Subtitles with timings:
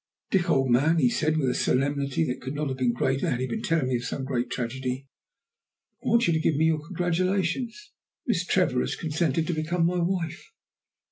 [0.31, 3.39] "Dick, old man," he said with a solemnity that could not have been greater had
[3.39, 5.05] he been telling me of some great tragedy,
[6.03, 7.91] "I want you to give me your congratulations.
[8.25, 10.43] Miss Trevor has consented to become my wife."